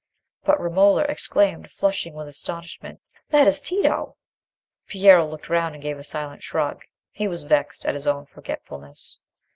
But 0.43 0.59
Romola 0.59 1.03
exclaimed, 1.03 1.69
flushing 1.71 2.15
with 2.15 2.27
astonishment— 2.27 3.01
"That 3.29 3.45
is 3.45 3.61
Tito!" 3.61 4.15
Piero 4.87 5.27
looked 5.29 5.47
round, 5.47 5.75
and 5.75 5.83
gave 5.83 5.99
a 5.99 6.03
silent 6.03 6.41
shrug. 6.41 6.83
He 7.11 7.27
was 7.27 7.43
vexed 7.43 7.85
at 7.85 7.93
his 7.93 8.07
own 8.07 8.25
forgetfulness. 8.25 9.19